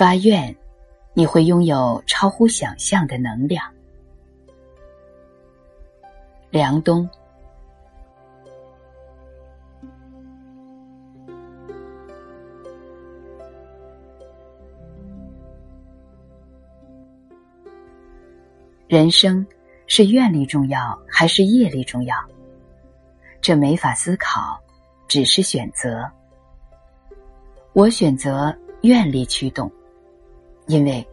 [0.00, 0.56] 发愿，
[1.12, 3.62] 你会拥有超乎想象的能量。
[6.48, 7.06] 梁冬。
[18.88, 19.46] 人生
[19.86, 22.16] 是愿力重要还是业力重要？
[23.42, 24.58] 这没法思考，
[25.06, 26.10] 只是选择。
[27.74, 29.70] 我选择愿力驱动，
[30.70, 31.04] 因为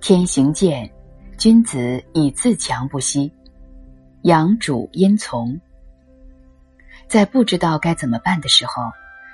[0.00, 0.90] 天行健，
[1.36, 3.30] 君子以自强不息，
[4.22, 5.60] 阳主阴从。
[7.06, 8.82] 在不知道该怎么办的时候，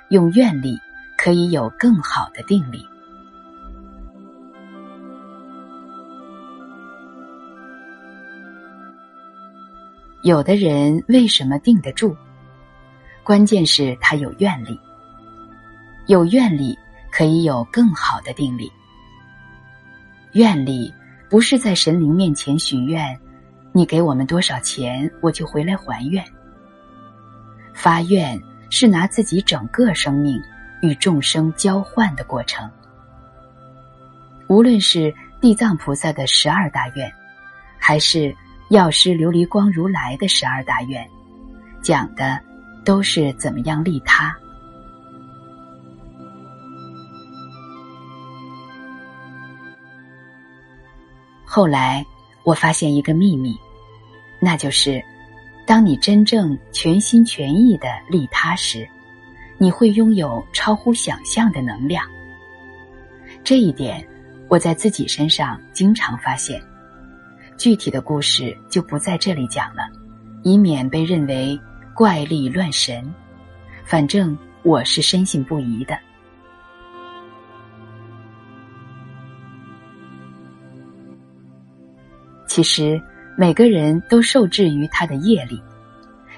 [0.09, 0.77] 用愿力
[1.17, 2.85] 可以有更好的定力。
[10.21, 12.13] 有的人为什么定得住？
[13.23, 14.77] 关键是他有愿力。
[16.07, 16.77] 有愿力
[17.09, 18.69] 可以有更好的定力。
[20.35, 20.93] 愿力
[21.29, 23.19] 不是在神灵面前许愿，
[23.71, 26.23] 你给我们多少钱，我就回来还愿。
[27.73, 30.41] 发愿是拿自己整个生命
[30.81, 32.69] 与众生交换的过程。
[34.47, 37.11] 无论是地藏菩萨的十二大愿，
[37.79, 38.35] 还是。
[38.71, 41.07] 药师琉璃光如来的十二大愿，
[41.83, 42.39] 讲的
[42.83, 44.35] 都是怎么样利他。
[51.55, 52.05] 后来
[52.43, 53.57] 我发现一个秘密，
[54.41, 55.01] 那就是，
[55.65, 58.85] 当你真正全心全意的利他时，
[59.57, 62.05] 你会拥有超乎想象的能量。
[63.41, 64.05] 这一点，
[64.49, 66.61] 我在自己身上经常发现。
[67.55, 69.83] 具体的故事就不在这里讲了，
[70.43, 71.57] 以免被认为
[71.93, 73.01] 怪力乱神。
[73.85, 75.97] 反正我是深信不疑的。
[82.55, 83.01] 其实
[83.35, 85.61] 每个人都受制于他的业力，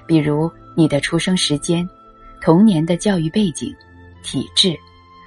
[0.08, 1.88] 比如你的出生时间、
[2.42, 3.72] 童年的教育背景、
[4.24, 4.76] 体质，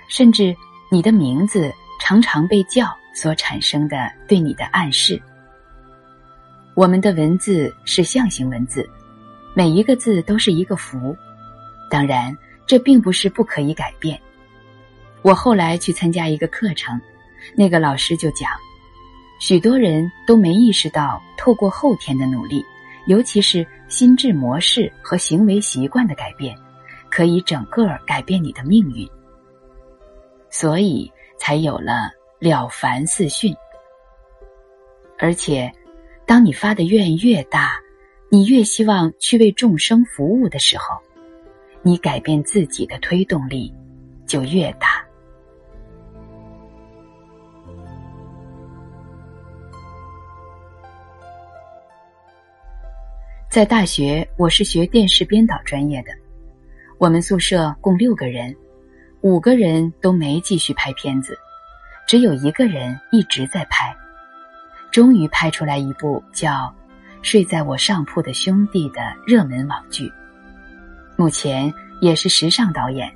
[0.08, 0.52] 甚至
[0.90, 5.22] 你的名字常常被叫所产生的对你的暗示。
[6.74, 8.84] 我们的文字是象形文字，
[9.54, 11.16] 每一个字都是一个符。
[11.88, 12.36] 当然，
[12.66, 14.20] 这并不是不可以改变。
[15.22, 17.00] 我后来去参加一个课程，
[17.54, 18.50] 那个老师就讲，
[19.40, 22.64] 许多人都没意识到，透过后天的努力，
[23.06, 26.56] 尤其是心智模式和行为习惯的改变，
[27.10, 29.08] 可以整个改变你的命运。
[30.50, 33.52] 所以才有了了凡四训，
[35.18, 35.72] 而且。
[36.26, 37.72] 当你发的愿越大，
[38.28, 40.96] 你越希望去为众生服务的时候，
[41.82, 43.74] 你改变自己的推动力
[44.28, 44.99] 就越大。
[53.50, 56.12] 在大学，我是学电视编导专业的，
[56.98, 58.54] 我们宿舍共六个人，
[59.22, 61.36] 五个人都没继续拍片子，
[62.06, 63.92] 只有一个人一直在拍。
[64.92, 66.52] 终于拍出来一部叫
[67.22, 70.08] 《睡在我上铺的兄弟》的热门网剧，
[71.16, 73.12] 目前也是时尚导演。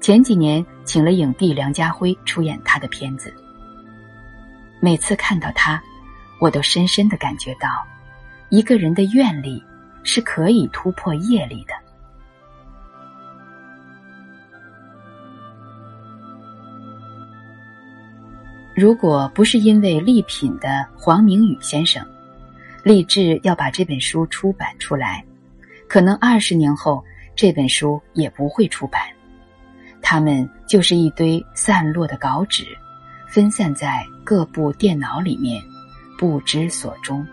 [0.00, 3.32] 前几年请了影帝梁家辉出演他的片子。
[4.80, 5.80] 每次看到他，
[6.40, 7.68] 我都深深的感觉到，
[8.50, 9.62] 一个人的愿力
[10.02, 11.74] 是可以突破业力的。
[18.74, 22.04] 如果不是因为力品的黄明宇先生
[22.82, 25.24] 立志要把这本书出版出来，
[25.88, 27.04] 可能二十年后
[27.36, 29.00] 这本书也不会出版。
[30.02, 32.66] 他们就是一堆散落的稿纸，
[33.26, 35.62] 分散在各部电脑里面，
[36.18, 37.26] 不知所终。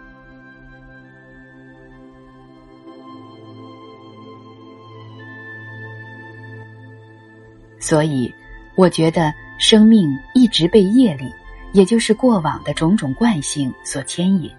[7.81, 8.33] 所以，
[8.77, 9.33] 我觉得。
[9.61, 11.31] 生命一直被业力，
[11.71, 14.49] 也就是过往的种种惯性所牵引，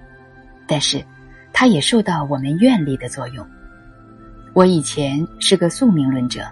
[0.64, 1.04] 但是，
[1.52, 3.44] 它也受到我们愿力的作用。
[4.52, 6.46] 我以前是个宿命论者，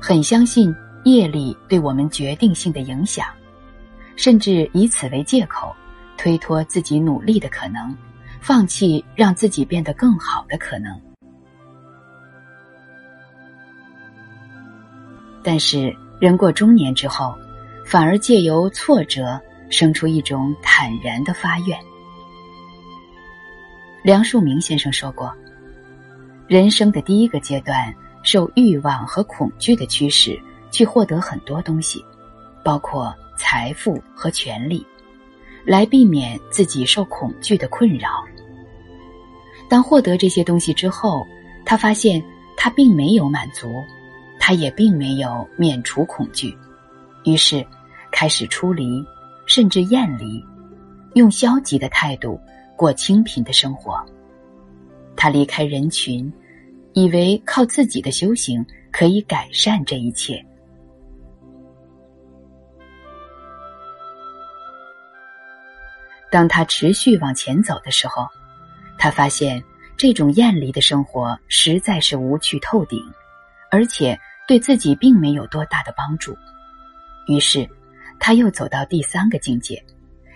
[0.00, 0.72] 很相信
[1.02, 3.26] 业力对我们决定性的影响，
[4.14, 5.74] 甚至以此为借口，
[6.16, 7.92] 推脱自己努力的可能，
[8.40, 10.96] 放弃让自己变得更好的可能。
[15.42, 17.34] 但是，人过中年之后。
[17.84, 21.76] 反而借由挫折生出一种坦然的发愿。
[24.02, 25.30] 梁漱溟先生说过
[26.46, 27.92] ：“人生的第一个阶段，
[28.22, 30.40] 受欲望和恐惧的驱使，
[30.70, 32.02] 去获得很多东西，
[32.64, 34.86] 包括财富和权利，
[35.66, 38.08] 来避免自己受恐惧的困扰。
[39.68, 41.26] 当获得这些东西之后，
[41.64, 42.22] 他发现
[42.56, 43.82] 他并没有满足，
[44.44, 46.52] 他也并没有免除恐惧，
[47.22, 47.64] 于是
[48.10, 49.00] 开始出离，
[49.46, 50.44] 甚至厌离，
[51.14, 52.40] 用消极的态度
[52.76, 54.04] 过清贫的生活。
[55.14, 56.30] 他离开人群，
[56.92, 60.44] 以为靠自己的修行可以改善这一切。
[66.32, 68.26] 当他持续往前走的时候，
[68.98, 69.62] 他发现
[69.96, 73.00] 这种厌离的生活实在是无趣透顶，
[73.70, 76.36] 而且对自己并没有多大的帮助。
[77.28, 77.68] 于是，
[78.18, 79.82] 他又走到第三个境界，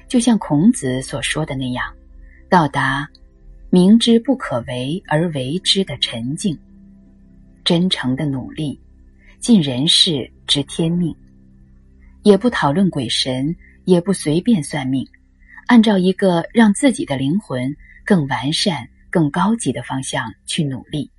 [0.09, 1.85] 就像孔子所说的那样，
[2.49, 3.09] 到达
[3.71, 6.59] 明知不可为而为之的沉静，
[7.65, 8.81] 真诚的努力，
[9.41, 11.15] 尽人事知天命，
[12.23, 13.55] 也不讨论鬼神，
[13.85, 15.07] 也不随便算命。
[15.67, 21.11] 按照一个让自己的灵魂更完善、更高级的方向去努力，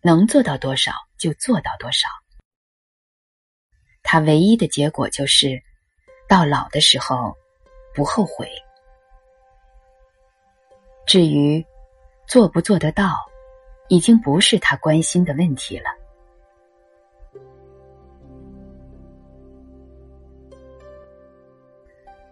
[0.00, 2.08] 能做到多少就做到多少。
[4.12, 5.62] 他唯一的结果就是，
[6.28, 7.34] 到老的时候
[7.94, 8.46] 不后悔。
[11.06, 11.64] 至于
[12.28, 13.16] 做不做得到，
[13.88, 15.84] 已经不是他关心的问题了。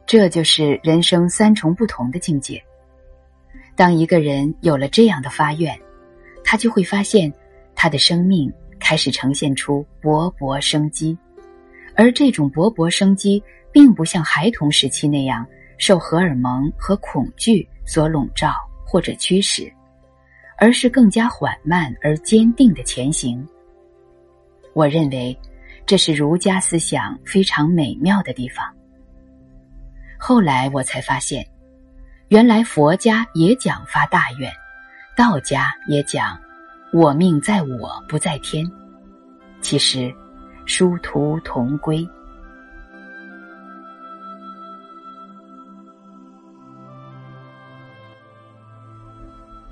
[0.05, 2.63] 这就是人生三重不同的境界。
[3.75, 5.81] 当一个人有了这样的发愿，
[6.45, 7.33] 他就会发现，
[7.75, 11.17] 他的生命开始呈现出勃勃生机，
[12.01, 18.55] 而这种勃勃生机，并不像孩童时期那样受荷尔蒙和恐惧所笼罩
[18.87, 19.71] 或者驱使，
[20.57, 23.47] 而是更加缓慢而坚定的前行。
[24.73, 25.39] 我认为，
[25.85, 28.65] 这是儒家思想非常美妙的地方。
[30.19, 31.47] 后来我才发现，
[32.29, 34.51] 原来佛家也讲发大愿，
[35.15, 36.41] 道家也讲
[36.95, 38.67] “我命在我不在天”，
[39.61, 40.11] 其实
[40.71, 42.09] 殊途同归。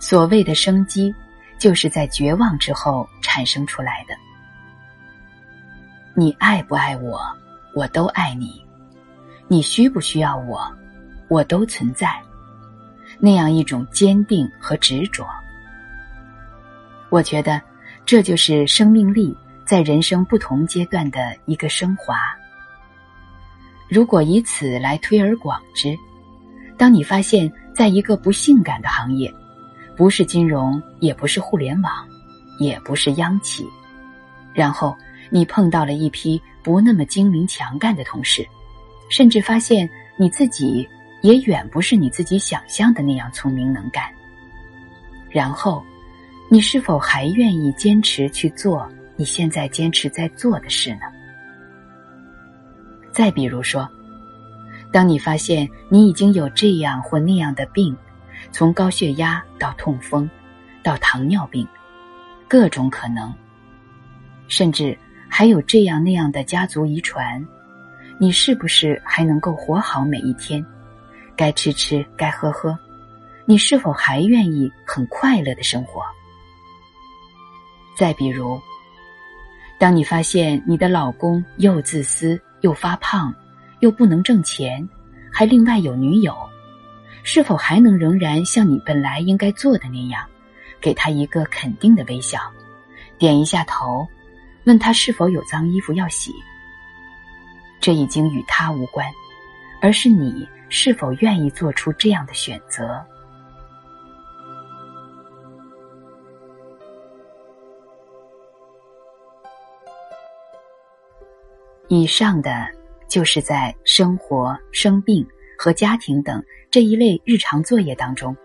[0.01, 1.15] 所谓的生机，
[1.57, 4.15] 就是在绝望之后产生出来的。
[6.17, 7.21] 你爱不爱我，
[7.75, 8.61] 我都爱你。
[9.47, 10.61] 你需不需要我？
[11.29, 12.21] 我都存在，
[13.21, 15.25] 那样一种坚定和执着。
[17.09, 17.63] 我觉得，
[18.05, 19.37] 这就是生命力
[19.69, 22.19] 在人生不同阶段的一个升华。
[23.87, 25.95] 如果以此来推而广之，
[26.79, 29.31] 当你发现，在一个不性感的行业，
[29.95, 32.09] 不是金融，也不是互联网，
[32.59, 33.69] 也不是央企，
[34.55, 34.97] 然后
[35.29, 38.49] 你碰到了一批不那么精明强干的同事。
[39.11, 39.87] 甚至发现
[40.19, 40.89] 你自己
[41.21, 44.05] 也远不是你自己想象的那样聪明能干。
[45.29, 45.85] 然后，
[46.49, 51.01] 你是否还愿意坚持去做你现在坚持在做的事呢？
[53.11, 53.89] 再比如说，
[54.93, 57.97] 当你发现你已经有这样或那样的病，
[58.53, 60.31] 从高血压到痛风，
[60.85, 61.67] 到糖尿病，
[62.47, 63.35] 各种可能，
[64.47, 64.97] 甚至
[65.29, 67.45] 还有这样那样的家族遗传。
[68.21, 70.65] 你是不是还能够活好每一天？
[71.35, 72.79] 该吃吃，该喝喝。
[73.47, 76.03] 你是否还愿意很快乐的生活？
[77.97, 78.61] 再比如，
[79.79, 83.33] 当你发现你的老公又自私又发胖，
[83.79, 84.87] 又不能挣钱，
[85.31, 86.37] 还另外有女友，
[87.23, 90.27] 是否还能仍然像你本来应该做的那样，
[90.81, 92.41] 给他一个肯定的微笑，
[93.19, 94.05] 点一下头，
[94.65, 96.33] 问他是否有脏衣服要洗？
[97.81, 99.07] 这已经与他无关，
[99.81, 103.01] 而是你是否愿意做出这样的选择。
[111.89, 112.67] 以上的
[113.09, 115.27] 就是在生活、生病
[115.59, 118.37] 和家庭等这一类日常作业当中，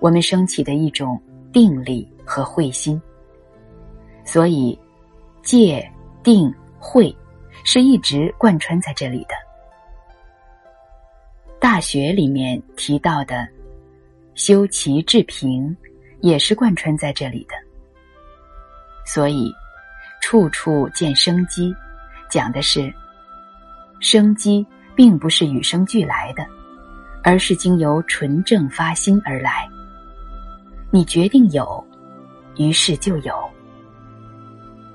[0.00, 1.20] 我们升起的一种
[1.52, 3.00] 定力和慧心。
[4.24, 4.78] 所以，
[5.42, 5.90] 戒、
[6.22, 7.14] 定、慧。
[7.62, 9.34] 是一直贯穿在这里的。
[11.58, 13.46] 大学里面提到的
[14.34, 15.76] “修齐治平”，
[16.20, 17.54] 也是贯穿在这里的。
[19.04, 19.52] 所以，
[20.22, 21.74] 处处见生机，
[22.30, 22.92] 讲的是
[23.98, 26.46] 生机并不是与生俱来的，
[27.22, 29.68] 而是经由纯正发心而来。
[30.90, 31.86] 你决定有，
[32.56, 33.34] 于是就有。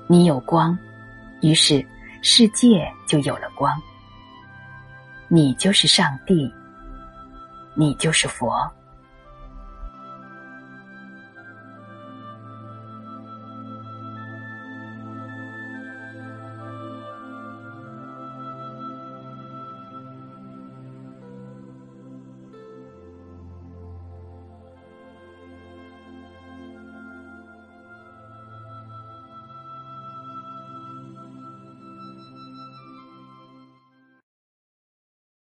[0.08, 0.76] 你有光，
[1.42, 1.86] 于是。
[2.22, 3.80] 世界就有了光。
[5.28, 6.52] 你就是上帝，
[7.74, 8.68] 你就是佛。